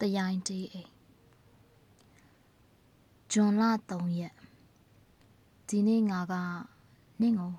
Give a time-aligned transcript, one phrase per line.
[0.00, 0.90] တရိုင်းတေးအိမ်
[3.32, 4.34] ဂျွန်လ3ရက်
[5.68, 6.34] ဒီနေ့ငါက
[7.20, 7.54] နင့်ကို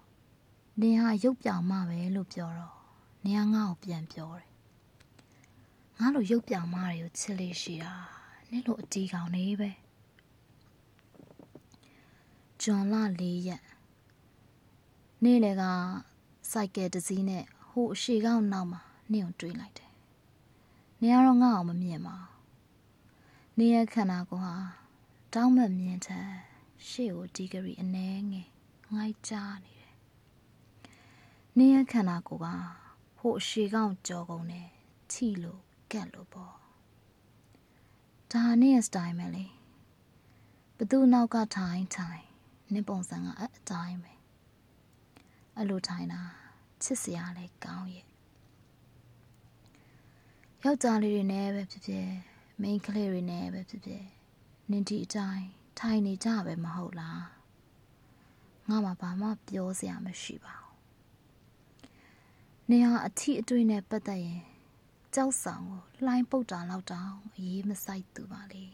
[0.81, 2.75] နင်ဟာရုပ်ပြောင်မှပဲလို့ပြောတော့
[3.25, 4.49] နင်ကငါ့ကိုပြန်ပြောတယ်
[5.99, 7.93] ငါလိုရုပ်ပြောင်မတွေကိုချစ်လေးရှိတာ
[8.49, 9.71] နင့်လိုအတီးကောင်နေပဲ
[12.61, 13.63] ဂျွန်လ4ရက်
[15.23, 15.63] နေ့လေက
[16.51, 18.81] စိုက်ကယ်တစ်စီးနဲ့ဟိုအရှိကောင်နောက်မှာ
[19.11, 19.91] နင့်ကိုတွေးလိုက်တယ်။
[21.01, 22.29] နေရတော့ငါ့အောင်မမြင်ပါဘူး။
[23.59, 24.55] နေရခန္ဓာကိုယ်ဟာ
[25.33, 26.27] တောင်းမမြင်တဲ့
[26.87, 28.47] ရှေ့ကိုဒီဂရီအနှဲငယ်
[28.93, 29.33] ငိုက်ကြ
[29.63, 29.95] နေတယ်။
[31.57, 32.47] နေရခန္ဓာကိုယ်က
[33.17, 34.67] ဟိုအရှိကောင်ကြောကုန်နဲ့
[35.11, 35.61] ချီလို့
[35.91, 36.55] ကက်လို့ပေါ့။
[38.31, 39.45] ဒါနေရစတိုင်ပဲလေ။
[40.77, 42.23] ဘသူနောက်ကထိုင်ထိုင်
[42.71, 44.13] နင့်ပုံစံကအတိုင်းပဲ။
[45.57, 46.21] အဲ့လိုထိုင်တာ
[46.83, 48.07] ချစ်စရာလည်းကောင်းရဲ့
[50.63, 52.30] ယောက်ျားလေးတွေနဲ့ပဲဖြစ်ဖြစ်
[52.61, 54.05] မိန်းကလေးတွေနဲ့ပဲဖြစ်ဖြစ်
[54.69, 55.47] နင်ဒီအတိုင်း
[55.79, 57.23] ထိုင်နေကြပဲမဟုတ်လား
[58.69, 60.75] ငါမှဘာမှပြောစရာမရှိပါဘူး
[62.69, 64.41] နေဟာအထီးအတွေ့နဲ့ပတ်သက်ရင်
[65.15, 68.65] ကြောက်ဆောင်ကိုလှိုင်းပုတ်တာလောက်တောင်အရေးမဆိုင်သူပါလေ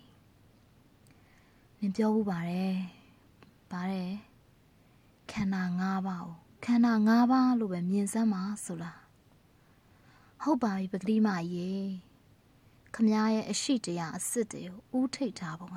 [1.79, 2.75] နင်ပြောဘူးပါတယ်
[3.71, 4.11] ပါတယ်
[5.31, 9.01] ခန္ဓာ၅ပါးကိုခန္ဓာ၅ပါးလို့ပဲမြင်စမ်းပါဆိုလား
[10.43, 12.06] ဟုတ်ပါပြီပကတိမကြီး
[12.93, 15.69] ခမည်းရဲ့အရှိတရားအစ်စ်တွေကိုဥထိတ်ထားပုံ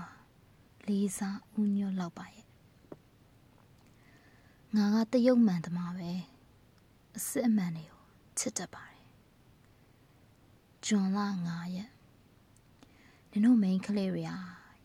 [0.83, 2.47] ကလေးစားဥညွတ်လောက်ပါရဲ့
[4.77, 6.11] ငါကတယုတ်မှန်သမားပဲ
[7.15, 8.03] အစ်စ်အမှန်တွေကို
[8.39, 9.05] ချစ်တတ်ပါတယ်
[10.87, 11.91] ဂျွန်လာ9ရက်
[13.31, 14.39] နင်တို့မိန်းကလေးတွေဟာ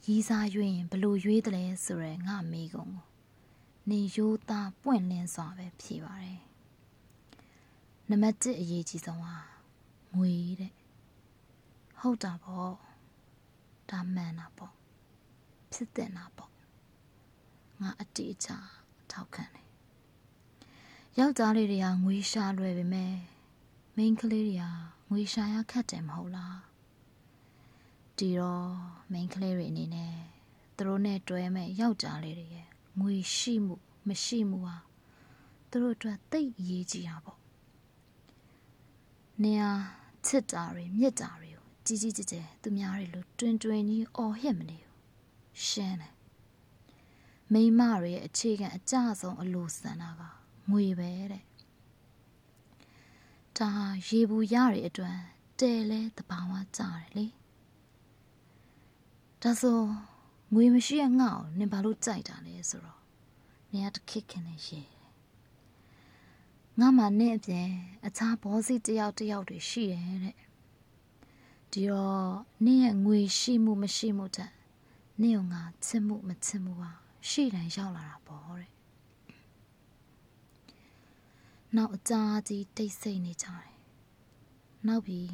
[0.06, 3.06] ရီးစားရွေးရင်ဘလို့ရွေးတယ်လဲဆိုရယ်ငါမေးကုန်ကို
[3.90, 6.42] နေရိုးသားပွင့်လင်းစွာပဲဖြေပါတယ်
[8.10, 9.36] နံပါတ်1အရေးကြီးဆုံးဟာ
[10.16, 10.74] ငွေတဲ့
[12.00, 12.74] ဟုတ်တာပေါ့
[13.90, 14.74] ဒါမှန်တာပေါ့
[15.72, 16.52] ဖြစ်တဲ့နာပေါ့
[17.82, 18.50] ငါအတိအကျ
[19.12, 19.66] ထောက်ခံတယ်
[21.20, 23.14] ယောက်ျားလေးတွေကငွေရှာလွယ်ပေမဲ့
[23.96, 24.66] မိန်းကလေးတွေက
[25.10, 26.60] ငွေရှာရခက်တယ်မဟုတ်လား
[28.18, 28.70] ဒီတော့
[29.12, 30.14] မိန်းကလေးတွေအနေနဲ့
[30.76, 32.68] သူတို့နဲ့တွဲမဲ့ယောက်ျားလေးတွေရဲ့
[33.00, 33.76] ငွေရှိမှု
[34.08, 34.78] မရှိမှုဟာ
[35.70, 37.40] သူတို့အတွက်သိအရေးကြီးတာပေါ့
[39.44, 39.70] နေရာ
[40.26, 41.45] ချစ်တာတွေမြစ်တာတွေ
[41.88, 46.14] ကိုကြီးကြီးကျယ်ကျယ်သူများတွေလို့တွင်တွင်ကြီးအော်ဟစ်မနေဘူးရှင်းတယ်
[47.54, 50.22] မိမတွေရဲ့အခြေခံအကြဆုံးအလိုဆန္ဒက
[50.72, 51.44] ငွေပဲတဲ့
[53.58, 53.72] ဒါ
[54.08, 55.18] ရေဘူးရတဲ့အတွက်
[55.60, 57.26] တဲလဲတဘာဝကြတယ်လေ
[59.42, 59.80] ဒါဆို
[60.54, 63.02] ငွေမရှိရငှောက်နင်ဘာလို့ကြိုက်တာလဲဆိုတော့
[63.72, 64.82] နေရတခစ်ခင်နေရေ
[66.80, 67.70] ငါမှနဲ့အပြင်
[68.06, 70.45] အခြားဘောစီတယောက်တယောက်တွေရှိတယ်တဲ့
[71.76, 72.28] ဒီတော့
[72.66, 74.52] နင့်ရဲ့ငွေရှိမှုမရှိမှုတဲ့
[75.22, 76.92] နင့်ကငါချစ်မှုမချစ်မှုဟာ
[77.30, 78.72] ရှိတိုင်းရောက်လာတာပေါ့တဲ့
[81.76, 83.72] နောက်အကြာကြီးတိတ်ဆိတ်နေကြတယ်
[84.88, 85.32] နောက်ပြီး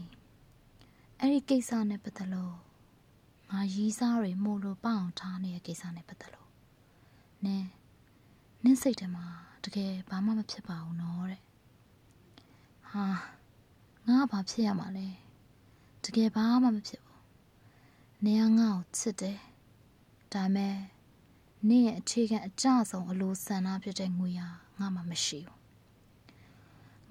[1.19, 2.56] အဲ့ဒီကိစ္စနဲ့ပတ်သက်လို့
[3.52, 6.50] ငါရီးစားတွေမို့လို့ပအောင်ထားနေတဲ့ကိစ္စနဲ့ပတ်သက်လို့
[7.46, 7.68] နင်း
[8.63, 9.25] နင်းစိတ်ထဲမှာ
[9.63, 11.41] တကယ်ဘာမှမဖြစ်ပါဘူးနော်တဲ့
[12.91, 13.06] ဟာ
[14.08, 15.08] ငါဘာဖြစ်ရမှာလဲ
[16.03, 17.22] တကယ်ဘာမှမဖြစ်ဘူး
[18.25, 19.39] နေရငါ့ကိုချစ်တယ်
[20.34, 20.75] ဒါမဲ့
[21.69, 25.59] နင့်ရဲ့အခြေခံအကြဆုံးအလိုဆန္ဒဖြစ်တဲ့ငွေဟာငါမှမရှိဘူး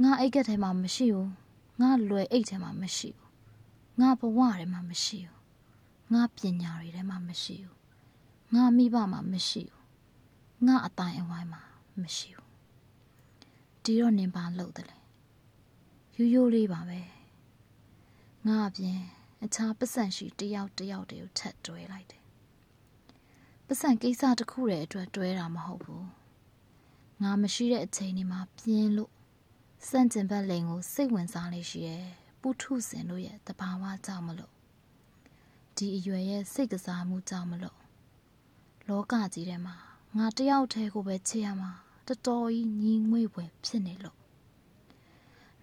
[0.02, 1.30] ငါအိတ်ကထဲမှာမရှိဘူး
[1.80, 3.28] ငါလွယ်အိတ်ထဲမှာမရှိဘူး
[4.00, 5.40] ငါဘဝထဲမှာမရှိဘူး
[6.12, 7.76] ငါပညာတွေထဲမှာမရှိဘူး
[8.54, 11.62] ငါမိဘမှာမရှိဘူးငါအတိုင်းအဝိုင်းမှာ
[12.02, 12.48] မရှိဘူး
[13.84, 14.96] ဒီတော့နင်ပါလို့တယ်လေ
[16.16, 17.00] ရိုးရိုးလေးပါပဲ
[18.46, 19.00] ငါအပြင်
[19.44, 22.22] အခြားပတ်စံရှိတယောက်တယောက်တည်းကိုထပ်တွဲလိုက်တယ်
[23.66, 26.06] ပတ်စံကိစ္စတစ်ခုတည်းအတွက်တွဲတာမဟုတ်ဘူး
[27.22, 29.12] ငါမရှိတဲ့အချိန်ဒီမှာပြင်းလို့
[29.88, 32.04] စန့်ကျင်ဘက်လိန်ကိုစိတ်ဝင်စားလေးရှိရဲ့
[32.40, 34.52] ပုထုဇဉ်တို့ရဲ့တဘာဝကြောင့်မလို့
[35.76, 37.78] ဒီအရွယ်ရဲ့စိတ်ကစားမှုကြောင့်မလို့
[38.88, 39.76] လောကကြီးထဲမှာ
[40.16, 41.72] ငါတယောက်တည်းကိုပဲချစ်ရမှာ
[42.06, 44.18] တော်တော်ကြီးညီငွေ့ွယ်ဖြစ်နေလို့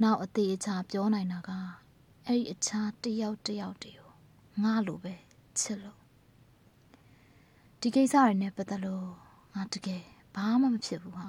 [0.02, 1.52] နောက်အသေးအချာပြောနိုင်တာက
[2.30, 4.12] အဲ့ဒီအခြားတယောက်တယောက်တည်းကို
[4.64, 5.14] ငါလိုပဲ
[5.60, 6.00] ချစ်လို့
[7.80, 9.08] ဒီကိစ္စတွေနဲ့ပတ်သက်လို့
[9.54, 10.04] ငါတကယ်
[10.36, 11.28] ဘာမှမဖြစ်ဘူးဟာ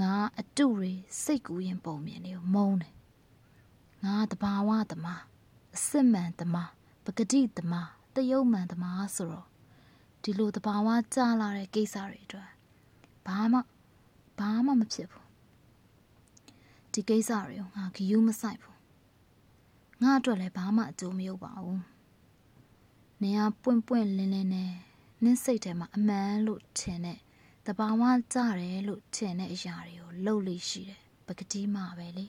[0.00, 0.92] ငါအတုတွေ
[1.22, 2.94] စိတ်ကူးရင်ပုံမြင်နေမုန်းတယ်
[4.04, 5.22] ငါတဘာဝသမား
[5.76, 6.70] အစစ်မှန်သမား
[7.04, 9.46] ပဂတိသမားတယုံမှန်သမားဆိုတော့
[10.22, 12.50] ဒီလိုတဘာဝကြလာတဲ့ကိစ္စတွေအတွက်
[13.26, 13.58] ဘာမှ
[14.38, 15.26] ဘာမှမဖြစ်ဘူး
[16.92, 18.77] ဒီကိစ္စတွေကိုငါဂယူးမဆိုင်ဘူး
[20.02, 21.82] ငါအတွက်လည်းဘာမှအကျိုးမရောက်ပါဘူး
[23.22, 24.72] နင်ကပွင့်ပွင့်လင်းလင်းနဲ့
[25.22, 27.18] နင့်စိတ်ထဲမှာအမှန်လို့ထင်တဲ့
[27.66, 28.02] တဘာဝ
[28.32, 32.26] ကြတယ်လို့ထင်တဲ့အရာတွေကိုလှုပ်လိရှိတယ်ပကတိမှပဲလေ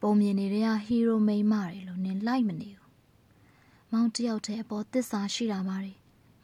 [0.00, 2.92] ပုံမြင်နေတဲ့ဟီးရိုမိန်းမတွေလို့နင်လိုက်မနေဘူး
[3.92, 5.92] မောင်တယောက်တည်းအပေါ်သစ္စာရှိတာပါလေ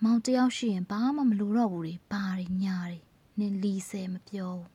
[0.05, 2.99] မောင်တယောက်ရှိရင်ဘာမှမလိုတော့ဘူးလေဘာတွေညာတွေ
[3.39, 4.69] နင်လီဆယ်မပြောဘူး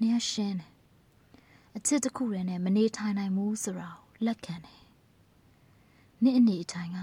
[0.00, 0.73] နင်ကရှင်းတယ်
[1.76, 4.82] အချစ်တစ်ခုတည်းနဲ့မနေထိုင်နိုင်ဘူးဆိုတာကိုလက်ခံတယ်
[6.22, 6.98] နင့်အနေထိုင်က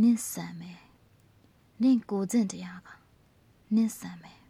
[0.00, 0.80] နင့်ဆံမယ်
[1.82, 2.88] နင့်ကိုကျင့်တရားက
[3.74, 4.40] နင့်ဆံမယ်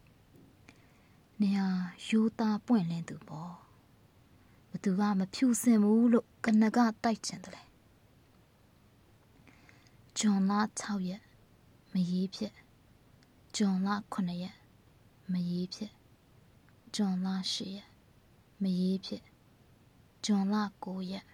[1.41, 1.69] နင်ဟာ
[2.07, 3.55] ယူသားပွင့်လင်းသူပေါ့
[4.71, 7.63] ဘသူကမဖြူစင်ဘူးလို့ကနကတိုက်ချင်တယ်လေ
[10.19, 11.23] ဂျွန်လာ6ရက်
[11.93, 12.53] မရေးဖြစ်
[13.57, 14.57] ဂျွန်လာ9ရက်
[15.33, 15.93] မရေးဖြစ်
[16.95, 17.89] ဂျွန်လာ10ရက်
[18.63, 19.23] မရေးဖြစ်
[20.25, 21.27] ဂျွန်လာ9ရက်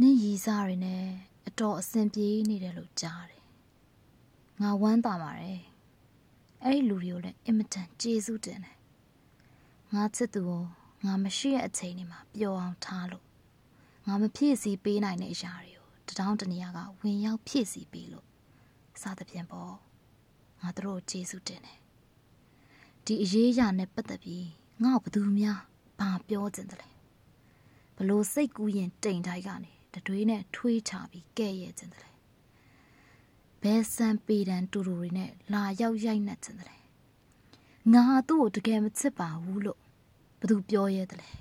[0.00, 1.04] နင့်ရီစားတွေနဲ့
[1.48, 3.42] အတော်အဆင်ပြေနေတယ်လို့ကြားတယ်
[4.60, 5.60] ငါဝမ်းသာပါတယ်
[6.62, 8.76] အဲ့ဒီလူတွေကိုလည်းအင်မတန်ကျေးဇူးတင်တယ်
[9.94, 10.62] ငါချစ်သူကို
[11.04, 13.24] ငါမရှိတဲ့အချိန်တွေမှာပျော်အောင်ထားလို့
[14.06, 18.26] ငါမဖြည့်ဆည်းပေးနိုင်တဲ့အရာတွေကိုတထောင်းတနေရာကဝင်ရောက်ဖြည့်ဆည်းပေးလို့
[19.00, 19.72] စသဖြင့်ပေါ့
[20.60, 21.78] ငါတို့ကျေးဇူးတင်တယ်
[23.04, 24.46] ဒီအရေးအရာနဲ့ပတ်သက်ပြီး
[24.82, 25.60] ငါ့ဘသူများ
[26.00, 26.95] ဘာပြောချင်တယ်လဲ
[27.96, 32.12] ဘလို့စိတ်ကူးရင်တိမ်တိုင်းကနေတတွေးနဲ့ထွေးချပြီးကဲ့ရဲ့ချင်တယ်
[33.62, 36.80] ဘဲဆန်ပေတန်တူတူတွေနဲ့လာရောက်ရိုက်နှက်ချင်တယ်
[37.92, 39.80] ငါဟာသူ့ကိုတကယ်မချစ်ပါဘူးလို့
[40.40, 41.36] ဘသူပြောရဲတယ်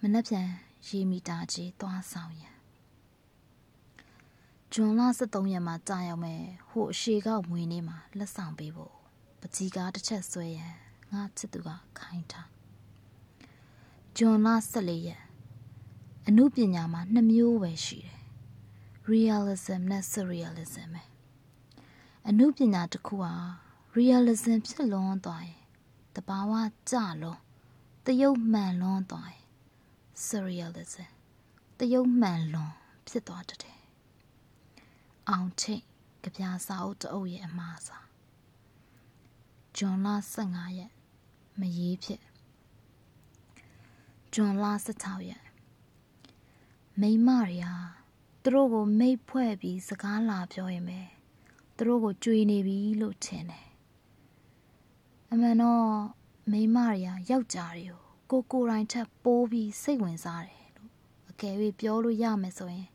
[0.00, 0.48] မနှက်ပြန်
[0.86, 2.54] ရေမီတာကြီးသွားဆောင်ရန်
[4.72, 8.92] ဂျွန်လ23ရက်မှာကြာရောက်မယ်ဟိုအရှိကမွေနေမှာလက်ဆောင်ပေးဖို့
[9.40, 10.74] ပကြီးကားတစ်ချက်ဆွဲရန်
[11.12, 11.68] ငါချစ်သူက
[11.98, 12.53] ခိုင်းထား
[14.18, 15.22] ဂျွန်လ14ရက်
[16.28, 18.20] အမှုပညာမှာနှစ်မျိုးပဲရှိတယ်
[19.12, 21.02] realism နဲ့ surrealism ပဲ
[22.28, 23.34] အမှုပညာတစ်ခုဟာ
[23.98, 25.62] realism ဖြစ်လွန်သွားရင်
[26.14, 26.52] တဘာဝ
[26.90, 27.40] ကြလွန်
[28.06, 29.44] တယုတ်မှန်လွန်သွားရင်
[30.26, 31.08] surrealism
[31.78, 32.72] တယုတ်မှန်လွန်
[33.08, 33.78] ဖြစ်သွားတတယ်
[35.28, 35.82] အောင်ချိတ်
[36.22, 37.98] ကြပြာစာအုပ်တအုပ်ရဲ့အမှားစာ
[39.76, 40.92] ဂျွန်လာ15ရက်
[41.60, 42.22] မရေးဖြစ်
[44.34, 45.44] ဂျွန်လာ16ရက်
[47.00, 47.76] မိမတွေဟာ
[48.42, 51.00] သူတို့ကိုမိတ်ဖွဲ့ပြီးစကားလာပြောရင်ပဲ
[51.76, 53.68] သူတို့ကိုကြွေနေပြီလို့ထင်တယ်
[55.30, 55.86] အမှန်တော့
[56.52, 60.90] မိမတွေကယောက်ျားတွေကိုကိုကိုတိုင်းထက်ပိုးပြီးစိတ်ဝင်စားတယ်လို့
[61.30, 62.88] အကယ်၍ပြောလို့ရမယ်ဆိုရင်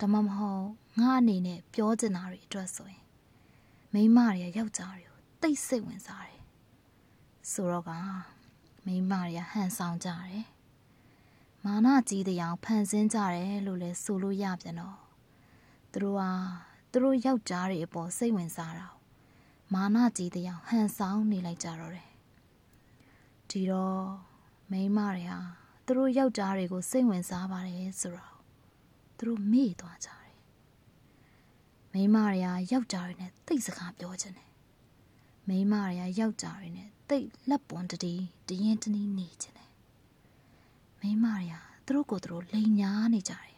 [0.00, 0.66] ဒါမှမဟုတ်
[1.00, 3.02] ငါအနေနဲ့ပြောချင်တာတွေအတွက်ဆိုရင်
[3.92, 6.42] မိမတွေကယောက်ျားတွေကိုတိတ်စိတ်ဝင်စားတယ်
[7.52, 7.90] ဆိုတော့က
[8.86, 10.53] မိမတွေကဟန်ဆောင်ကြတယ်
[11.66, 14.98] မာနကြီးတဲ့အောင်ဖန်ဆင်းကြတယ်လို့လဲဆိုလို့ရပြန်တော့
[15.92, 16.30] သူတို့ဟာ
[16.90, 18.86] သူတို့ယောက်ျားတွေအပေါ်စိတ်ဝင်စားတာ
[19.74, 22.10] မာနကြီးတဲ့အောင်ဟန်ဆောင်နေလိုက်ကြတော့တယ်
[23.50, 24.04] ဒီတော့
[24.70, 25.38] မိန်းမတွေဟာ
[25.86, 28.34] သူတို့ယောက်ျားတွေကိုစိတ်ဝင်စားပါတယ်ဆိုတော့
[29.16, 30.34] သူတို့မေ့သွားကြတယ်
[31.92, 34.50] မိန်းမတွေကယောက်ျားတွေနဲ့တိတ်စကားပြောချင်တယ်
[35.48, 39.63] မိန်းမတွေကယောက်ျားတွေနဲ့တိတ်လက်ပွန်တည်းတရင်တနည်းနေချင်တယ်
[41.06, 41.56] မိန်းမတွေက
[41.86, 43.54] သူတို့ကိုယ်သူတို့လိန်ညာနေကြတယ်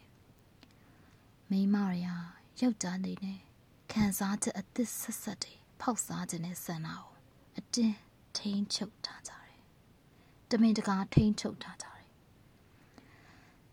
[1.51, 2.11] မိန်းမတွေက
[2.61, 3.39] ယောက်ျားနေနဲ့
[3.93, 7.05] ခံစားချက်အသစ်ဆက်ဆက်တွေဖောက်စားခြင်းနဲ့ဆန္ဒကို
[7.59, 7.97] အတင်း
[8.37, 9.57] ထိန်ချုပ်ထားကြတယ်
[10.51, 12.09] တမင်တကာထိန်ချုပ်ထားကြတယ်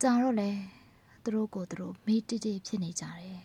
[0.01, 0.51] ကြာတော့လေ
[1.24, 3.42] သူတို့ကိုယ်သူတို့မေးတိတိဖြစ်နေကြတယ်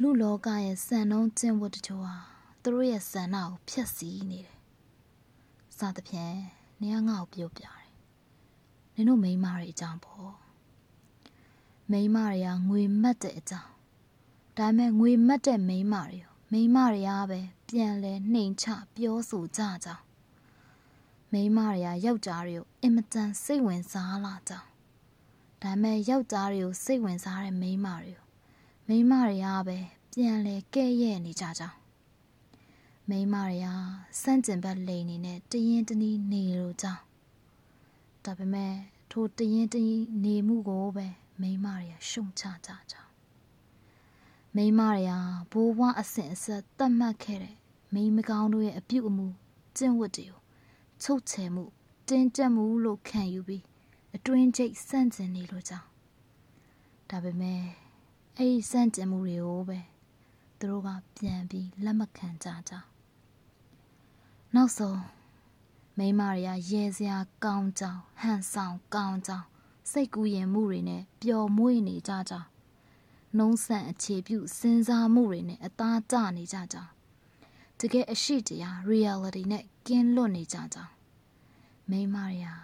[0.00, 2.16] လူလောကရဲ့စံနှုန်းကျင့်ဝတ်တချို့ဟာ
[2.62, 4.56] သူတို့ရဲ့စံနာကိုဖျက်ဆီးနေတယ်
[5.78, 6.36] စသဖြင့်
[6.80, 7.77] နေငါ့ကိုပြောပြတယ်
[8.98, 10.32] နင်တို့မိန်းမတွေအကြောင်းပေါ့
[11.90, 13.70] မိန်းမတွေကငွေမတ်တဲ့အကြောင်း
[14.56, 16.20] ဒါပေမဲ့ငွေမတ်တဲ့မိန်းမတွေ
[16.52, 20.04] မိန်းမတွေကပဲပြန်လဲနှိမ်ချပြောဆိုကြကြောင်း
[21.32, 24.68] မိန်းမတွေကယောက်ျားတွေကိုအင်မတန်စိတ်ဝင်စားလာကြောင်း
[25.62, 28.26] ဒါပေမဲ့ယောက်ျားတွေကိုစိတ်ဝင်စားတဲ့မိန်းမတွေကို
[28.88, 29.78] မိန်းမတွေကပဲ
[30.14, 31.76] ပြန်လဲကဲ့ရဲ့နေကြကြောင်း
[33.08, 33.68] မိန်းမတွေက
[34.22, 37.02] စန့်ကျင်ဘက်လိန်နေနဲ့တရင်တနည်းနေလို့ကြောင်း
[38.28, 38.74] ဒါပေမဲ့
[39.10, 41.06] ထိုတရင်တနည်းနေမှုကိုပဲ
[41.40, 43.12] မိန်းမတွေကရှုံချကြကြောင်း
[44.54, 45.12] မိန်းမတွေက
[45.52, 47.56] ဘိုးဘွားအဆင့်အဆက်တတ်မှတ်ခဲ့တဲ့
[47.94, 49.26] မိန်းမကောင်းတို့ရဲ့အပြုအမူ
[49.76, 50.40] ကျင့်ဝတ်တွေကို
[51.02, 51.64] ချုပ်ချယ်မှု
[52.08, 53.64] တင်းကျပ်မှုလို့ခံယူပြီး
[54.16, 55.88] အတွင်းကျိတ်စန့်ကျင်နေလို့ကြောင်း
[57.10, 57.62] ဒါပေမဲ့
[58.36, 59.78] အဲ့ဒီစန့်ကျင်မှုတွေကိုပဲ
[60.58, 62.72] သူတို့ကပြန်ပြီးလက်မခံကြကြ
[64.54, 65.17] နောက်ဆုံး
[65.98, 69.46] မိမတွေကရဲစရာကောင်းကြောင်ဟန်ဆောင်ကောင်းကြောင်
[69.90, 72.48] စိတ်ကူးရင်မှုတွေနဲ့ပျော်မွေ့နေကြကြောင်း
[73.36, 76.92] နှုံးဆန့်အခြေပြုစဉ်းစားမှုတွေနဲ့အသားကျနေကြကြောင်း
[77.78, 80.92] တကယ်အရှိတရား reality နဲ့ကင်းလွတ်နေကြကြောင်း
[81.90, 82.54] မိမရယာ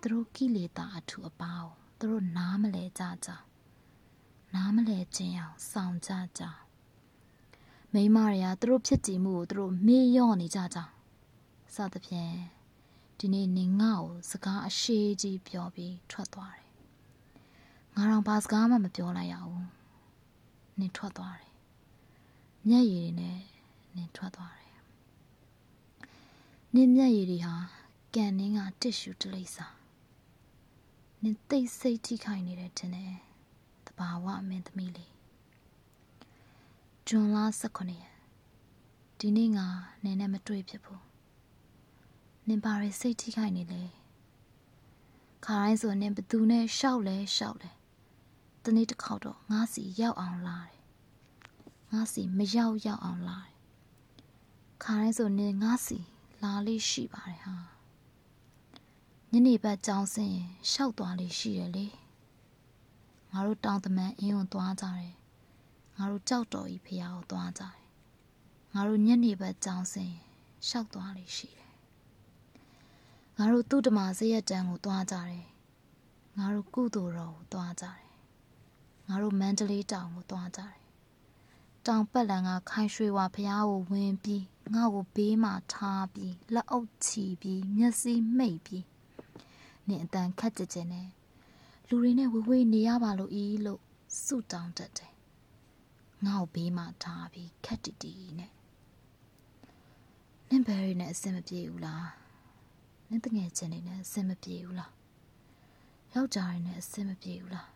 [0.00, 3.46] သူတို့ကိလေသာအထူအပါကိုသူတို့နားမလဲကြကြောင်း
[4.54, 6.60] နားမလဲခြင်းအောင်ဆောင်ကြကြောင်း
[7.94, 10.92] မိမရယာသူတို့ဖြစ်တည်မှုကိုသူတို့မေ့လျော့နေကြကြောင်း
[11.74, 12.55] စသဖြင့်
[13.18, 16.66] ဒီနေ့နင်ငါ့ကိုစကားအရှိကြီးပြောပြီးထွက်သွားတယ်
[17.94, 19.68] ငါတော့ဘာစကားမှမပြောလိုက်ရဘူး
[20.78, 21.52] နင်ထွက်သွားတယ်
[22.68, 23.38] မျက်ရည်တွေနဲ့
[23.96, 24.74] နင်ထွက်သွားတယ်
[26.74, 27.54] နင်မျက်ရည်တွေဟာ
[28.14, 29.66] ကန်နင်းကတစ်ရှူတလိမ့်စာ
[31.22, 33.14] နင်သိစိတ်ထိခိုက်နေတယ်ထင်တယ်
[33.86, 35.12] တဘာဝအမင်းသမီးလေး
[37.08, 38.14] ဂျွန်လာ18ရက်
[39.18, 39.66] ဒီနေ့ငါ
[40.04, 41.05] နင်နဲ့မတွေ့ဖြစ်ဘူး
[42.50, 43.82] နင်ပါရစိတ်ထိခိုက်နေလေ
[45.44, 47.70] ခါတိုင်းဆိုနင်ဘသူနဲ့ရှောက်လဲရှောက်လဲ
[48.64, 50.80] တနေ့တစ်ခေါက်တော့ငါစီရောက်အောင်လာတယ်
[51.92, 53.54] ငါစီမရောက်ရောက်အောင်လာတယ်
[54.82, 55.98] ခါတိုင်းဆိုနင်ငါစီ
[56.42, 57.56] လာလေးရှိပါတယ်ဟာ
[59.32, 61.86] ညနေဘက်ကြောင်းစင်းရင်ရှောက်သွားလေးရှိရလေ
[63.32, 65.14] ငါတို့တောင်တမန်အင်းကိုသွားကြတယ်
[65.96, 67.76] ငါတို့ကြောက်တော်ကြီးဖះကိုသွားကြတယ်
[68.74, 70.22] ငါတို့ညနေဘက်ကြောင်းစင်းရင်
[70.68, 71.65] ရှောက်သွားလေးရှိတယ်
[73.38, 75.44] ငါတို့သူ့ဓမ္မစရက်တန်းကိုသွားကြတယ်
[76.38, 78.00] ငါတို့ကုသိုလ်တော်ကိုသွားကြတယ်
[79.08, 80.76] ငါတို့မန္တလေးတောင်ကိုသွားကြတယ်
[81.86, 88.84] တောင်ပတ်လန်ကခိုင်ရွှေဝါဖះကိုဝင်ပြီးငါ့ကိုဘေးမှာထားပြီးလက်အုပ်ချီပြီးမျက်စိမှိတ်ပြီး
[89.88, 91.08] နင်အတန်ခက်ကြကြနဲ့
[91.88, 93.80] လူတွေနဲ့ဝေဝေးနေရပါလို့ဤလို့
[94.24, 95.12] ဆုတောင်းတတ်တယ်
[96.26, 98.52] ငါ့ကိုဘေးမှာထားပြီးခက်တီတီနဲ့
[100.48, 102.25] နင်ဘယ်ရီနဲ့အဆင်မပြေဘူးလား
[103.10, 104.92] နင်တငယ်ချင်းတွေနဲ့အဆင်မပြေဘူးလား
[106.14, 107.68] ယောက်ျားတွေနဲ့အဆင်မပြေဘူးလား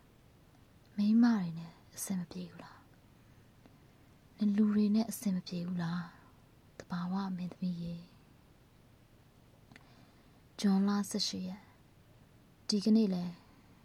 [0.96, 2.78] မိန်းမတွေနဲ့အဆင်မပြေဘူးလား
[4.37, 6.02] နင်လူတွေနဲ့အဆင်မပြေဘူးလား
[6.78, 7.96] တဘာဝမင်းသမီးရေ
[10.60, 11.62] ဂျွန်လာ18ရက်
[12.68, 13.25] ဒီကနေ့လဲ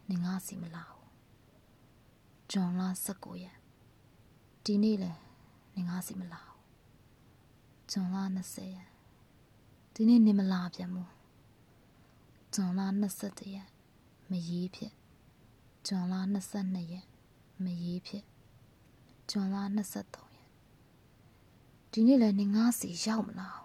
[0.10, 1.10] နင်ငါစီမလာဘူး
[2.52, 3.58] ဂျွန်လာ19ရက်
[4.66, 5.12] ဒီနေ့လဲ
[5.76, 6.62] နင်ငါစီမလာဘူး
[7.92, 8.90] ဂျွန်လာ20ရက်
[9.94, 11.15] ဒီနေ့နင်မလာပြန်ဘူး
[12.58, 13.68] ဂျွန်လာ21ရက်
[14.30, 14.94] မရေးဖြစ်
[15.88, 17.06] ဂျွန်လာ22ရက်
[17.64, 18.24] မရေးဖြစ်
[19.30, 20.50] ဂျွန်လာ23ရက်
[21.92, 23.60] ဒီနေ့လည်းနေငါစီရောက်မလား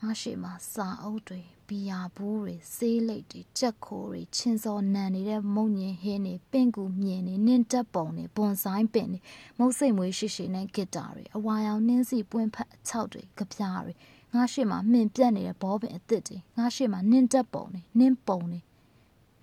[0.00, 9.20] ငါရှိမှာစာအုပ်တွေဘီယာဘူးတွေဆေးလိပ်တွေကြက်ခိုးတွေချင်းစောနံနေတဲ့မုံညင်ဟင်းတွေပင့်ကူမြင်နေနင်းတက်ပုံတွေဘွန်ဆိုင်ပင်တွေ
[9.58, 13.94] မုတ်စိတ်မွေးရှိရှိနဲ့ဂစ်တာတွေအဝါရောင်နှင်းစီပွင့်ဖက်အချောက်တွေကြပြားတွေ
[14.34, 18.60] ငါရှိမှာမှင်ပြက်နေတဲ့ဘောပင်အစ်စ်တွေငါရှိမှာနင်းတက်ပုံတွေနင်းပုံတွေ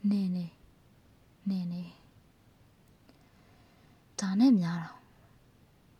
[0.09, 0.45] နင်းနေ
[1.49, 1.83] နင်းနေ
[4.19, 4.99] ဒါနဲ့များတော့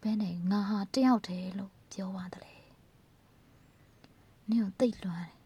[0.02, 2.62] ဘဲနဲ့ငါဟာတယောက်တည်းလို့ပြောပါတယ်
[4.50, 5.42] နင့်ကိုတိတ်လွမ်းတယ်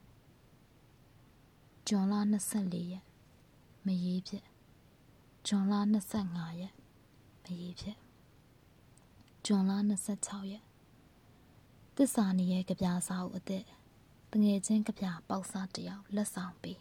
[1.87, 3.03] ဂျွန်လာ24ရက်
[3.85, 4.43] မရေးဖြစ်
[5.47, 5.79] ဂျွန်လာ
[6.15, 6.73] 25ရက်
[7.43, 7.97] မရေးဖြစ်
[9.45, 10.64] ဂျွန်လာ26ရက်
[11.99, 13.65] သစ္စာနေရဲ့ကြပြာစာအုပ်အသက်
[14.31, 16.79] တငယ်ချင်းကြပြာပေါက်စားတယောက်လက်ဆောင်ပေး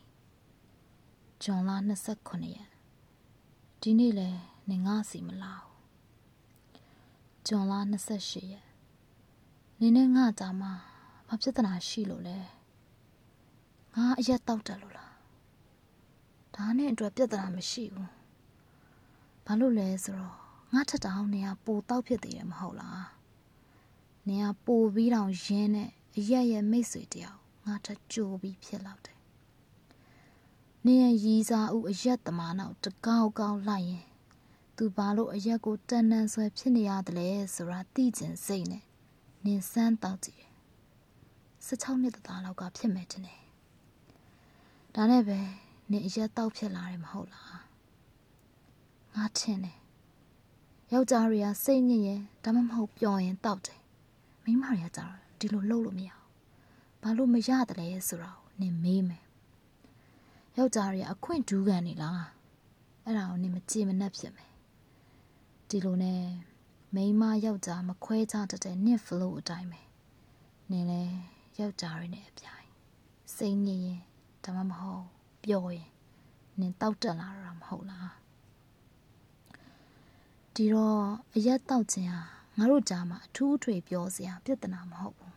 [1.42, 1.76] ဂျွန်လာ
[2.16, 2.70] 29ရက်
[3.80, 4.30] ဒီနေ့လဲ
[4.70, 5.74] နေငါစီမလာဘူး
[7.46, 8.66] ဂျွန်လာ28ရက်
[9.80, 10.72] နေနဲ့ငါကြမှာ
[11.28, 12.38] ဘာပြဿနာရှိလို့လဲ
[13.94, 15.14] ငါအရက်တောက်တယ်လို့လား
[16.54, 18.10] ဒါနဲ့အတွက်ပြဿနာမရှိဘူး
[19.46, 20.36] ဘာလို့လဲဆိုတော့
[20.72, 23.04] ငါထက်တောင်နေရပိုတောက်ဖြစ်သေးတယ်မဟုတ်လား
[24.28, 29.18] နေရပိုပြီးတောင်ရင်းနဲ့အရက်ရဲ့မိတ်ဆွေတယောက်ငါထက်ကြိုပြီးဖြစ်လောက်တယ်
[30.86, 34.06] နေရရီစာဥအရက်သမားနောက်တကောက်ကောက်လိုက်ရင်
[34.76, 38.84] သူဘာလို့အရက်ကိုတန်တန်ဆွဲဖြစ်နေရတယ်လဲဆိုတာသိကျင်စိတ်နဲ့
[39.44, 40.52] နင်စမ်းတောက်ကြည့်တယ်
[41.66, 43.40] 16နှစ်သားလောက်ကဖြစ်မယ်တင်တယ်
[44.94, 45.38] ဒါနဲ့ပဲ
[45.90, 47.58] နင်အရက်တောက်ဖြစ်လာတယ်မဟုတ်လား
[49.14, 49.78] ငါထင်တယ်
[50.92, 53.83] ယောက်ျားတွေကစိတ်ညစ်ရင်ဒါမှမဟုတ်ပျော်ရင်တောက်တယ်
[54.44, 56.24] မိန်းမတွေကကြတော့ဒီလိုလှုပ်လို့မရဘူး
[57.02, 59.24] ဘာလို့မရတယ်လဲဆိုတော့နင်မေးမယ်
[60.56, 62.24] ယောက်ျားတွေကအခွင့်ဒူးကန်နေလား
[63.04, 64.50] အဲ့ဒါကိုနင်မကြည့်မနှက်ဖြစ်မယ်
[65.68, 66.22] ဒီလိုနဲ့
[66.94, 69.80] မိန်းမယောက်ျားမခွဲခြားတတ်တဲ့နစ်ဖလိုအတိုင်းပဲ
[70.70, 71.02] နင်လဲ
[71.58, 72.66] ယောက်ျားတွေနဲ့အပြိုင်
[73.36, 74.00] စိတ်ညစ်ရင်
[74.44, 75.04] ဒါမှမဟုတ်
[75.44, 75.90] ပျော်ရင်
[76.60, 78.10] နင်တောက်တက်လာတာမဟုတ်လား
[80.54, 82.22] ဒီတော့အရက်တောက်ခြင်းဟာ
[82.58, 85.34] ငါတို့ကြားမှာအထူးအထွေပြောစရာပြဿနာမဟုတ်ဘူး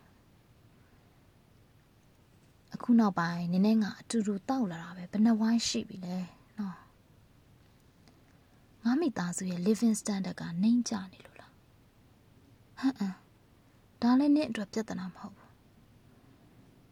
[2.74, 6.18] အခုနောက်ပိုင်းနည်းနည်းငါအတူတူတောက်လာတာပဲဘယ်နှဝိုင်းရှိပြီလဲ
[6.58, 6.76] နော်
[8.84, 11.52] ငါမိသားစုရဲ့ living standard ကနှိမ့်ကျနေလို့လား
[12.78, 13.14] ဟမ်အမ်
[14.02, 15.52] ဒါလည်းနင့်အတွက်ပြဿနာမဟုတ်ဘူး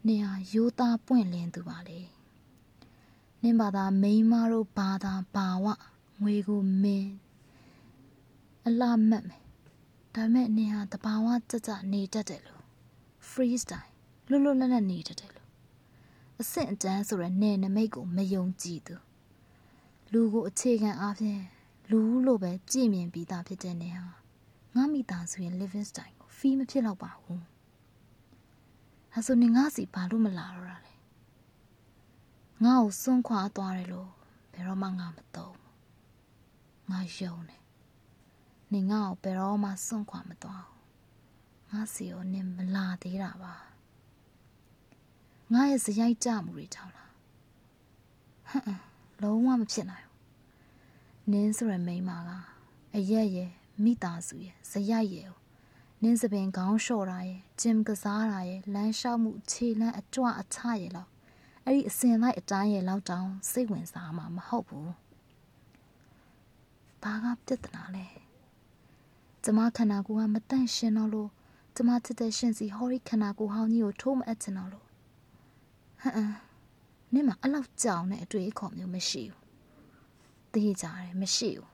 [0.07, 1.99] နင်ဟာရိုးသားပွင့်လင်းသူပါလေ
[3.41, 5.65] နင်ဘာသာမိန်းမတို့ဘာသာဘာဝ
[6.21, 7.11] ငွေကိုမင်း
[8.65, 9.46] အလားမတ်မယ်
[10.17, 12.63] ဒါပေမဲ့နင်ဟာတဘာဝကြကြနေတတ်တယ်လို့
[13.29, 13.91] free style
[14.29, 15.49] လွတ်လွတ်လပ်လပ်နေတတ်တယ်လို့
[16.41, 18.95] အဆင့်အတန်းဆိုရယ်နေနမိတ်ကိုမယုံကြည်သူ
[20.11, 21.41] လူကိုအခြေခံအားဖြင့်
[21.89, 24.05] လူလို့ပဲကြည်မြင်ပြီးသားဖြစ်တဲ့နေဟာ
[24.75, 27.43] ငါမိသားစုရဲ့ living style ကို fee မဖြစ်တော့ပါဘူး
[29.11, 30.93] ဒါဆိုနေငါစီဘာလို့မလာတော့တာလဲ
[32.63, 34.09] ငါ့ကိုစွန့်ခွာသွားတယ်လို့
[34.53, 35.55] ဘယ်တော့မှငါမတော့
[36.91, 37.61] ငါယုံတယ်
[38.73, 40.77] နေငါ့ကိုဘယ်တော့မှစွန့်ခွာမသွားဘူး
[41.71, 43.55] ငါစီကိုနေမလာသေးတာပါ
[45.53, 47.11] ငါရဲ့စရိုက်ကြမှုတွေကြောင့်လား
[48.49, 48.79] ဟမ်
[49.21, 52.29] လုံးဝမဖြစ်နိုင်ဘူးနင်းဆိုရမိန်းမက
[52.95, 53.51] အရက်ရဲ့
[53.83, 55.29] မိသားစုရဲ့ဇရိုက်ရဲ့
[56.03, 61.11] နင်းစပင်ခေါင်းလျှော့တာရဲ့ဂျင်ကစားတာရဲ့လမ်းလျှောက်မှုခြေလမ်းအကြွအချရဲ့လောက်
[61.65, 64.91] အဲ့ဒီအစင်လိုက်အတိုင်းရဲ့လောက်တောင်စိတ်ဝင်စားမှာမဟုတ်ဘူး
[67.03, 68.05] ဘာကပြဿနာလဲ
[69.49, 71.29] ကျမခန္ဓာကိုယ်ကမတန့်ရှင်းတော့လို့
[71.75, 74.85] ကျမချစ်တဲ့ရှင်စီဟော်ရီခန္ဓာကိုယ်ဟောင်းကြီးကိုထိုးမအပ်ချင်တော့လို့
[76.01, 76.33] ဟမ်အမ်
[77.13, 79.43] နင့်မှာအဲ့လောက်ကြောင်တဲ့အတွေ့အခေါ်မျိုးမရှိဘူး
[80.53, 81.69] သိကြတယ်မရှိဘူး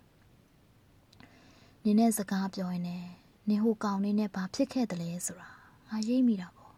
[1.83, 3.09] နင်းနဲ့စကားပြောရင်လည်း
[3.49, 5.49] နင်ဟိုကောင်လေးနဲ့ဘာဖြစ်ခဲ့တယ်လဲဆိုတာ
[5.89, 6.73] ငါရိပ်မိတာပေါ့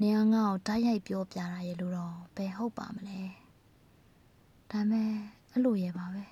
[0.00, 3.20] နင်ကငါ့ကိုတိုက်ရိုက်ပြောပြတာရဲ့လို့တော့ဘယ်ဟုတ်ပါမလဲ
[4.70, 5.10] ဒါမဲ့
[5.52, 6.24] အဲ့လိုရဲ့ပါပဲ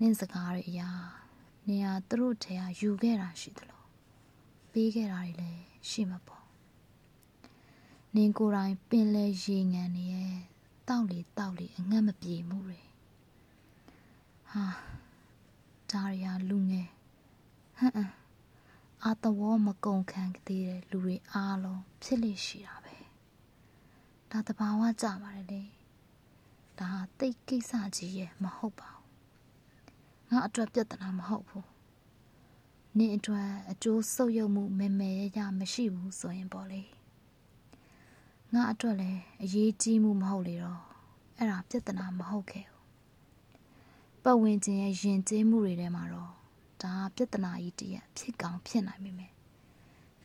[0.00, 0.90] နင်စကားတွေအရာ
[1.68, 3.82] နင်ဟာသူတို့ထဲကယူခဲ့တာရှိသလို
[4.72, 6.44] ပေးခဲ့တာတွေလည်းရှိမှာပေါ့
[8.14, 10.36] နင်ကိုယ်တိုင်ပင်လဲရေငန်နေရဲ့
[10.88, 12.80] တောက်လေတောက်လေအငတ်မပြေမှုတွေ
[14.50, 14.64] ဟာ
[15.90, 16.88] ဒါရီယာလူငယ်
[17.78, 18.12] ဟမ်အမ်
[19.04, 22.96] အာတဝမကုံခံသေးတဲ့လူတွေအားလုံးဖြစ်လိရှိတာပဲ
[24.30, 25.62] ဒါတဘာဝကြပါတယ်လေ
[26.78, 28.95] ဒါဟာတိတ်ကိစ္စကြီးရဲ့မဟုတ်ပါဘူး
[30.30, 31.66] ငါအတွက်ပြဿနာမဟုတ်ဘူး
[32.98, 36.82] နင့်အတွက်အကျိုးဆုပ်ယုပ်မှုမဲမဲရရမရှိဘူးဆိုရင်ပေါ့လေ
[38.52, 40.80] ငါအတွက်လည်းအရေးကြီးမှုမဟုတ်လေတော့
[41.38, 42.84] အဲ့ဒါပြဿနာမဟုတ်ခဲ့ဘူး
[44.22, 46.32] ပတ်ဝန်းကျင်ရဲ့ယဉ်ကျေးမှုတွေထဲမှာတော့
[46.82, 49.32] ဒါပြဿနာကြီးတည်းဖြစ်ကောင်းဖြစ်နိုင်မိမယ်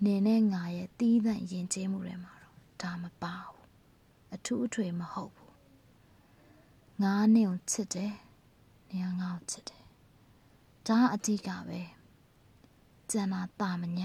[0.05, 3.65] နေနဲ့ငါရဲ့တီးသန့်ယဉ်ကျေးမှုတွေမှာတော့ဒါမပါဘူး
[4.33, 5.53] အထူးအထွေမဟုတ်ဘူး
[7.01, 8.13] ငါနဲ့ကိုချစ်တယ်
[8.89, 9.80] နေငါ့ကိုချစ်တယ်
[10.87, 11.81] ဒါအဓိကပဲ
[13.11, 13.99] ကျန်တာတာမည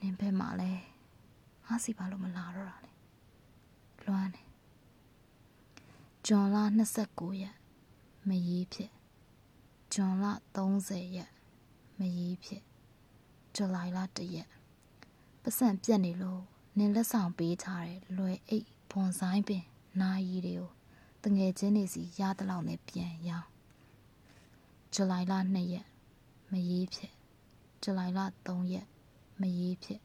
[0.00, 0.72] နင်ဘက်မှာလဲ
[1.66, 2.92] ငါစီဘာလို့မလာတော့တာလဲ
[4.06, 4.48] လွမ်းတယ်
[6.26, 6.64] ဂျွန်လာ
[7.02, 7.56] 29ရက်
[8.28, 8.90] မရေးဖြစ်
[9.92, 10.24] ဂျွန်လ
[10.66, 11.30] 30ရက်
[11.98, 12.62] မရေးဖြစ်
[13.54, 14.48] ဇူလိုင်လ1ရက်
[15.42, 16.42] ပတ်စံပြက်နေလို့
[16.78, 19.64] နင်လက်ဆောင်ပေးထားတဲ့လွယ်အိတ်ဘွန်ဆိုင်ပင်
[20.00, 20.70] နာယီတွေကို
[21.24, 23.48] တငယ်ချင်းတွေစီရသလောက်နဲ့ပြန်ရောင်း
[24.98, 25.86] ဇူလိုင်လ2ရက်
[26.52, 27.12] မရေးဖြစ်
[27.82, 28.86] ဇူလိုင်လ3ရက်
[29.40, 30.00] မရေးဖြစ်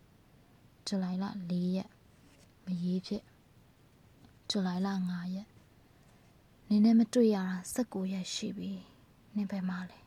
[0.88, 1.90] ဇူလိုင်လ4ရက်
[2.66, 3.24] မရေးဖြစ်
[4.50, 5.48] ဇူလိုင်လ5ရက်
[6.68, 7.44] နင်းနဲ့မတွေ့ရတာ
[7.76, 8.72] 19ရက်ရှိပြီ
[9.36, 10.00] နင်းပဲမလဲ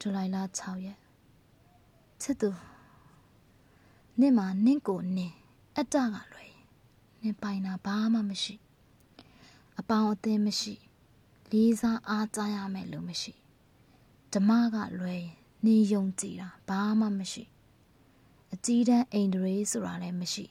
[0.00, 0.98] ဇူလိုင်လ6ရက်
[2.22, 2.50] ချစ်သူ
[4.20, 5.36] နင့်မှာနင့်ကိုနင်း
[5.76, 6.54] အတ္တကလွယ်
[7.22, 8.54] နင်ပိုင်တာဘာမှမရှိ
[9.78, 10.74] အပေါင်းအသင်းမရှိ
[11.50, 13.34] လေးစားအားကြရမယ်လို့မရှိ
[14.34, 15.24] ဓမ္မကလွယ်
[15.64, 17.44] နင်ယုံကြည်တာဘာမှမရှိ
[18.52, 20.46] အကြီးတန်းအိန္ဒြေဆိုတာလည်းမရှိ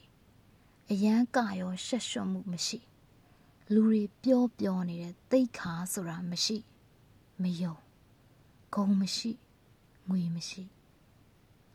[0.89, 2.79] အယမ်းကရောရှက်ရွံ့မှုမရှိ
[3.73, 6.57] လူတွေပြောပြောနေတဲ့သိခါဆိုတာမရှိ
[7.41, 7.75] မယုံ
[8.73, 9.31] ဂုံမရှိ
[10.09, 10.63] ငွေမရှိ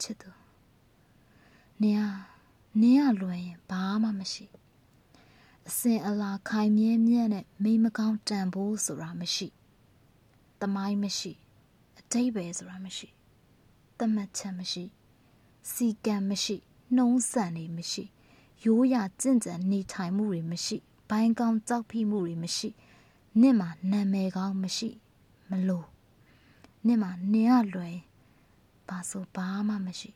[0.00, 0.30] ချစ်သူ
[1.82, 2.10] နင်ဟာ
[2.80, 4.46] နင်ကလွယ်ရင်ဘာမှမရှိ
[5.68, 9.48] အစင်အလာခိုင်မြဲမြဲနဲ့မိမကောင်းတန်ဖို့ဆိုတာမရှိ
[10.60, 11.32] တမိုင်းမရှိ
[12.12, 13.08] အတိတ်ပဲဆိုတာမရှိ
[13.98, 14.84] တမတ်ချက်မရှိ
[15.72, 16.56] စီကံမရှိ
[16.96, 18.04] နှုံးဆန်နေမရှိ
[18.64, 20.76] ရိုးရာကြင့်ကြံနေထိုင်မှုတွေမရှိ
[21.10, 22.68] ဘိုင်းကောင်းကြောက်ဖိမှုတွေမရှိ
[23.40, 24.88] နင့်မှာနာမည်ကောင်းမရှိ
[25.50, 25.86] မလို့
[26.86, 27.98] နင့်မှာနင်ကလွယ်
[28.88, 30.10] ဘာဆိုဘာမှမရှိ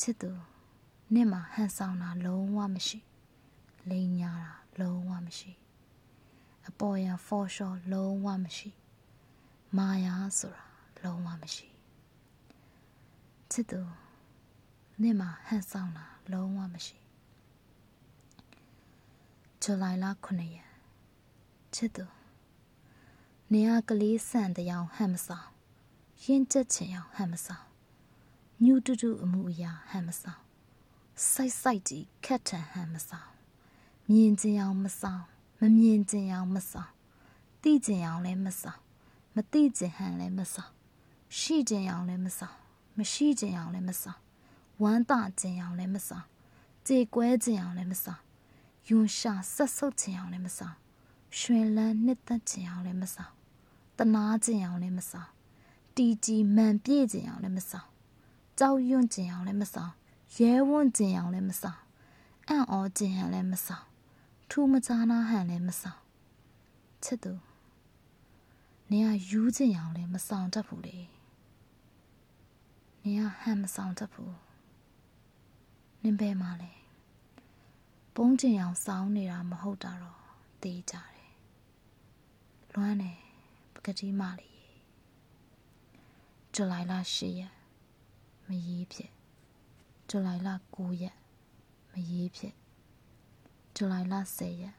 [0.00, 0.30] ချစ်သူ
[1.14, 2.98] နင့်မှာဟန်ဆောင်တာလုံးဝမရှိ
[3.88, 5.52] လိန်ညာတာလုံးဝမရှိ
[6.68, 8.70] အပေါ်ရန်ဖော်ရှော်လုံးဝမရှိ
[9.78, 10.64] မာယာဆိုတာ
[11.02, 11.66] လုံးဝမရှိ
[13.50, 13.80] ချစ်သူ
[15.00, 16.96] နင့်မှာဟန်ဆောင်တာလုံးဝမရှိ
[19.62, 20.70] ဇူလိုင်လ9ရက်
[21.74, 22.04] ချစ်သူ
[23.52, 25.48] နေရကလေးဆန်တဲ့အောင်ဟမ်မဆောင်
[26.24, 27.66] ရင်ကျက်ချင်အောင်ဟမ်မဆောင်
[28.64, 30.40] ညူတူတူအမှုအရာဟမ်မဆောင်
[31.30, 33.28] စိုက်စိုက်ကြီးခက်ထန်ဟမ်မဆောင်
[34.10, 35.22] မြင်ကျင်အောင်မဆောင်
[35.60, 36.90] မမြင်ကျင်အောင်မဆောင်
[37.62, 38.83] သိကျင်အောင်လည်းမဆောင်
[39.36, 40.70] မသိကျင်ဟန်လည်းမဆောင်
[41.38, 42.56] ရှိကျင်အောင်လည်းမဆောင်
[42.98, 44.18] မရှိကျင်အောင်လည်းမဆောင်
[44.82, 46.24] ဝမ်းသာကျင်အောင်လည်းမဆောင်
[46.86, 48.20] ကြေကွဲကျင်အောင်လည်းမဆောင်
[48.88, 50.76] ယွန်ရှာဆက်ဆုပ်ကျင်အောင်လည်းမဆောင်
[51.38, 53.32] ရွှင်လန်းနှစ်သက်ကျင်အောင်လည်းမဆောင်
[53.98, 55.28] တနာကျင်အောင်လည်းမဆောင်
[55.96, 57.86] တီကြီးမှန်ပြည့်ကျင်အောင်လည်းမဆောင်
[58.58, 59.92] ကြောက်ရွံ့ကျင်အောင်လည်းမဆောင်
[60.38, 61.78] ရဲဝံ့ကျင်အောင်လည်းမဆောင်
[62.48, 63.84] အံ့ဩကျင်အောင်လည်းမဆောင်
[64.50, 65.98] ထူးမချာနာဟန်လည်းမဆောင်
[67.04, 67.32] ချစ်သူ
[68.90, 70.98] နေရယူးကျင်အောင်လည်းမဆောင်တတ်ဘူးလေ
[73.02, 74.36] နေရဟန်မဆောင်တတ်ဘူး
[76.02, 76.72] နင်ပဲမှာလဲ
[78.14, 80.20] ပုံးကျင်အောင်စောင်းနေတာမဟုတ်တာတော့
[80.62, 81.32] သိကြတယ်
[82.74, 83.18] လွမ်းတယ်
[83.74, 84.54] ပကတိမလေး
[86.54, 87.54] ဇူလိုင်လ10ရက်
[88.48, 89.10] မရေးဖြစ်
[90.08, 91.16] ဇူလိုင်လ9ရက်
[91.92, 92.54] မရေးဖြစ်
[93.76, 94.76] ဇူလိုင်လ10ရက်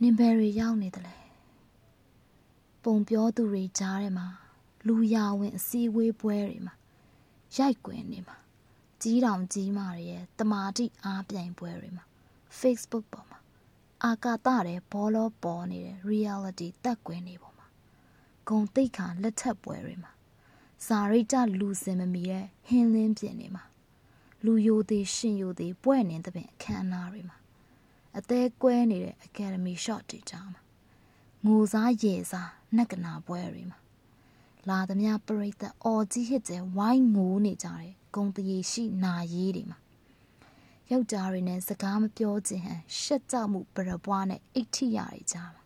[0.00, 1.21] နင်ဘယ်ရီရောက်နေတယ်လဲ
[2.84, 4.26] ပုံပြောသူတွေကြားထဲမှာ
[4.86, 6.74] လူရဝင်အစည်းအဝေးပွဲတွေမှာ
[7.56, 8.36] ရိုက်ကွင်နေမှာ
[9.02, 12.04] ကြီးတောင်ကြီးမာတွေရဲ့တမာတိအားပြိုင်ပွဲတွေမှာ
[12.60, 13.38] Facebook ပေါ်မှာ
[14.04, 17.66] အာကာသတဲ့ဘောလောပေါ်နေတဲ့ reality တက်ကွင်းနေပေါ်မှာ
[18.48, 20.12] ဂုံတိတ်ခါလက်ထပ်ပွဲတွေမှာ
[20.86, 23.64] ဇာရိတလူစင်မမီတဲ့ဟင်းလင်းပြင်တွေမှာ
[24.44, 27.38] လူယိုသေးရှင်ယိုသေးပွဲနေတဲ့ပင်အခမ်းအနားတွေမှာ
[28.18, 30.60] အသေးကွဲနေတဲ့ Academy Shot တွေကြားမှာ
[31.44, 33.78] ငိုစားရေစား နက်ကနာပွဲတွေမှာ
[34.68, 39.78] လာသမျှပရိသတ်အော်ကြီးဟစ်ကျဲဝိုင်းငိုနေကြတယ်ဂုံတရေရှိနာရေးတွေမှာ
[40.90, 45.62] ယောက်ျားတွေနဲ့စကားမပြောခြင်းဟန်ရှက်ကြောက်မှုပရပွားနဲ့အိတ်ထိရတွေကြားမှာ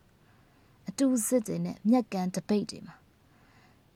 [0.87, 2.95] အတူစစ်တွေနဲ့မျက်ကန်တပိတ်တွေမှာ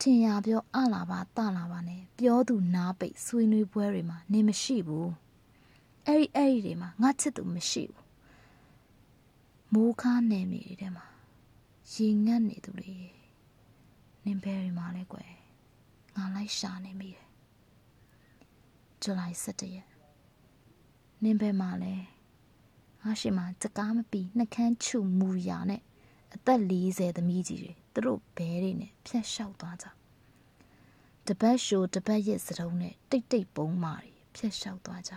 [0.00, 5.10] ထင်ရပြောအလာပါတလာပါနဲ့ပြောသူနားပိတ်ဆွေးနွေးပွဲတွေမှာနေမရှိဘူး
[6.06, 8.06] အဲ့ဒီအဲ့ဒီတွေမှာငါချစ်သူမရှိဘူး
[9.72, 11.04] မိုးခါနယ်မြေတွေထဲမှာ
[11.94, 12.94] ရေငတ်နေသူတွေ
[14.24, 15.30] နင်ဘယ်ရီမှာလဲကွယ်
[16.16, 17.26] ငါလိုက်ရှာနေမိတယ်
[19.02, 19.88] ဇူလိုင်17ရက်
[21.22, 21.94] နင်ဘယ်မှာလဲ
[23.02, 25.82] ငါရှိမှစကားမပြီးနှကန်းချူမူရာနဲ့
[26.34, 29.86] အသက်40သမီးကြီးတွေသူတို့ဘဲတွေနဲ့ဖြတ်လျှောက်သွားကြ
[31.26, 35.12] တပတ်ရှိုးတပတ်ရက်စတုံးနဲ့တိတ်တိတ်ပုံးမာတွေဖြတ်လျှောက်သွားကြ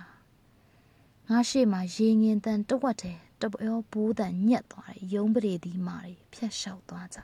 [1.30, 7.20] ငါရှိမှရေငင်တန်တဝက်တဲ့တပြောဘိုးတန်ညက်သွားတယ်ရုံးပရိသီမာတွေဖြတ်လျှောက်သွားကြ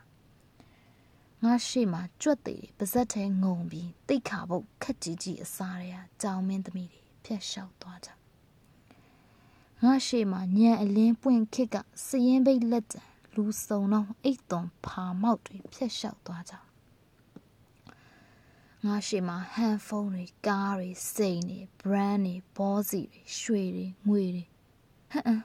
[1.44, 8.10] ငါရှိမှကြွက်သေးပါဇက်ထဲငုံပြီးတိတ်ခါပုတ်ခက်ကြီးကြီးအစားတွေကကြောင်မင်းသမီးတွေဖြတ်လျှောက်သွားကြ
[9.84, 13.02] ငါရှိမှညံအလင်းပွင့်ခစ်ကစရင်ဘိတ်လက်တံ
[13.34, 16.54] လူစုံတော့အိတ်သွန်ဖာမောက်တွေဖြတ်လျှောက်သွားကြ
[18.88, 24.44] ငါရှိမှဟန်ဖုန်းတွေကားတွေစိန်တွေ brand တွေဘောစီတွေရွှေတွေငွေတွေ
[25.12, 25.42] ဟမ်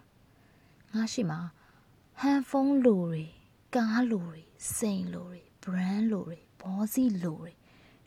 [0.93, 1.37] ငါရှိမှ
[2.19, 3.25] ဟန်ဖုန်းလိုတွေ
[3.77, 4.43] ကားလိုတွေ
[4.77, 7.53] စိန်လိုတွေ brand လိုတွေဘောစီလိုတွေ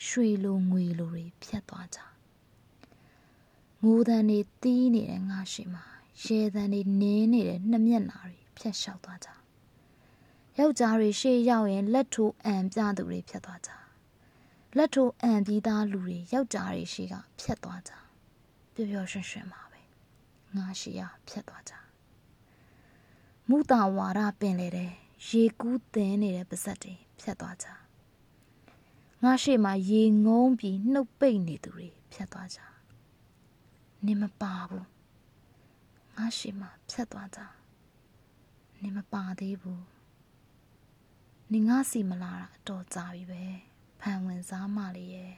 [0.06, 2.00] ရွှေလိုငွေလိုတွေဖြတ်သွားကြ
[3.82, 5.82] ငိုတန်တွေတီးနေတဲ့ငါရှိမှ
[6.24, 9.30] ရေတန်တွေနင်းနေတဲ့နှမျက်နာတွေဖြတ်လျှောက်သွားကြ
[10.58, 13.79] ယောက်ျားတွေရှေ့ရောက်ရင်လက်ထိုးအံပြသူတွေဖြတ်သွားကြ
[14.78, 17.92] လက်ထိုးအံပြီးသားလူတွေယောက်ျားတွေရှေ့ကဖြတ်သွားကြ
[18.74, 19.82] ပျော်ပျော်ရွှင်ရွှင်ပါပဲ
[20.56, 21.74] ငါရှိရဖြတ်သွားကြ
[23.50, 24.92] မူတာဝါဒပင်လေတဲ့
[25.28, 27.68] ရေကူးသင်းနေတဲ့ပါဇက်တွေဖြတ်သွားကြ
[29.24, 32.60] ငါရှိမှရေငုံးပြီးနှုတ်ပိတ်နေသူတွေဖြတ်သွားကြ
[34.06, 34.86] နေမပါဘူး
[36.18, 37.40] ငါရှိမှဖြတ်သွားကြ
[38.82, 39.84] နေမပါသေးဘူး
[41.52, 43.69] နေငါစီမလာတာအတော်ကြာပြီပဲ
[44.00, 45.36] ဖန်ဝင်စားမလေးရဲ့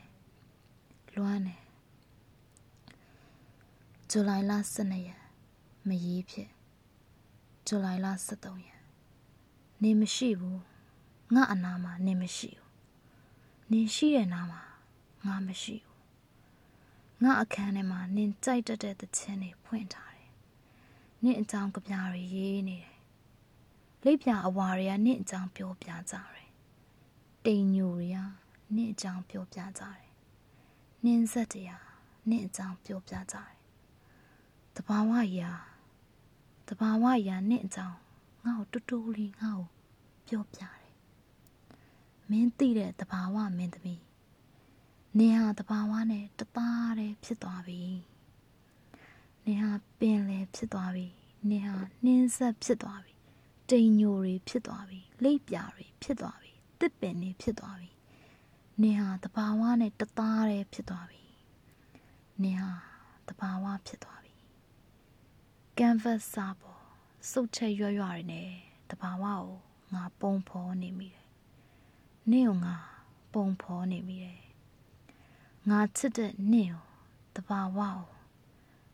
[1.15, 1.61] လွမ်းတယ်
[4.09, 5.23] ဇူလိုင်လ12ရက်
[5.87, 6.49] မရေးဖြစ်
[7.67, 8.81] ဇူလိုင်လ13ရက်
[9.83, 10.61] နေမရှိဘူး
[11.33, 12.71] ငါအနာမှာနေမရှိဘူး
[13.71, 14.61] နေရှိတဲ့နာမှာ
[15.27, 20.31] ငါမရှိဘူးငါအခန်းထဲမှာနင်ကြိုက်တတ်တဲ့သချင်းတွေဖွင့်ထားတယ်
[21.23, 22.95] နင့်အကြောင်းကြပြားတွေရေးနေတယ်
[24.03, 26.49] လိပ်ပြအဝါတွေကနင့်အကြောင်းပြောပြကြတယ်
[27.45, 28.19] တိမ်ညိုတွေက
[28.75, 30.11] နင့်အကြောင်းပြောပြကြတယ်
[31.05, 31.87] နင်းဆက်တရား
[32.29, 33.51] နင့်အကြောင်းပြောပြကြတယ်
[34.75, 35.51] တဘာဝရာ
[36.67, 37.97] တဘာဝရာနင့်အကြောင်း
[38.45, 39.67] ငါ့ကိုတူတူလေးငါ့ကို
[40.27, 40.81] ပြောပြတယ်
[42.29, 44.03] မင်းသိတဲ့တဘာဝမင်းသမီး
[45.17, 47.81] နေဟာတဘာဝနဲ့တသားတည်းဖြစ်သွားပြီ
[49.45, 51.07] နေဟာပင်လေဖြစ်သွားပြီ
[51.49, 53.13] နေဟာနှင်းဆက်ဖြစ်သွားပြီ
[53.69, 57.89] တတိမ်ညိုတွေဖြစ်သွားပြီလိပ်ပြာတွေဖြစ်သွားပြီတစ်ပင်တွေဖြစ်သွားပြီ
[58.79, 61.23] နင်ဟာတဘာဝနဲ့တသားတည်းဖြစ်သွားပြီ
[62.43, 62.73] နင်ဟာ
[63.27, 64.35] တဘာဝဖြစ်သွားပြီ
[65.77, 66.81] canvas စာပေါ်
[67.29, 68.49] စုတ်ချက်ရွရွတွေနဲ့
[68.89, 69.45] တဘာဝကို
[69.93, 71.27] ငါပုံဖော်နေမိတယ်
[72.31, 72.75] နင့်ကိုငါ
[73.33, 74.39] ပုံဖော်နေမိတယ်
[75.69, 76.83] ငါချစ်တဲ့နင့်ကို
[77.35, 77.99] တဘာဝကို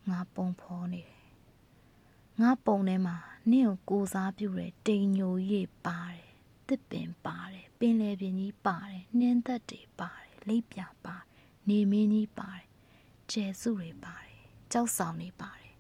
[0.10, 1.18] ငါပုံဖော်နေတယ်
[2.42, 3.16] ငါပုံထဲမှာ
[3.52, 6.27] နင့်ကိုကိုစားပြုတဲ့တိမ်ညိုကြီးပါတယ်
[6.70, 11.26] တစ်ပင်ပါတယ်ပင်လယ်ပြင်ကြီးပါတယ်နှင်းသက်တွေပါတယ်လိပ်ပြပါတယ်
[11.70, 12.66] နေမင်းကြီးပါတယ်
[13.32, 14.36] ကျဲစုတွေပါတယ်
[14.72, 15.72] ကြောက်ဆောင်တွေပါတယ်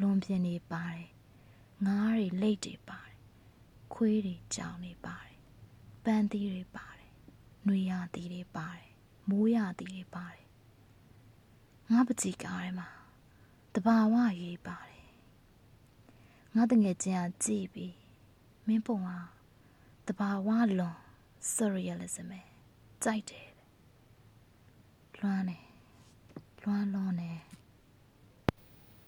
[0.00, 1.06] လွန်ပြင်းတွေပါတယ်
[1.86, 3.16] ငားတွေလိတ်တွေပါတယ်
[3.94, 5.36] ခွေးတွေကြောင်တွေပါတယ်
[6.04, 7.08] ပန်းသီးတွေပါတယ်
[7.66, 8.88] နှွေရသီးတွေပါတယ်
[9.28, 10.44] မိုးရသီးတွေပါတယ်
[11.90, 12.88] ငါပကြည်ကားထဲမှာ
[13.74, 15.02] တဘာဝရေးပါတယ်
[16.54, 17.96] ငါတငယ်ချင်းကကြည့်ပြီး
[18.66, 19.41] မင်းပုံဟာတ
[20.18, 20.48] ဘာဝ
[20.78, 20.96] လွန်
[21.54, 22.40] surrealism ပဲ
[23.04, 23.48] ကြိုက်တယ်
[25.18, 25.64] လွမ်းတယ်
[26.62, 27.38] လွမ်းလွန်းတယ်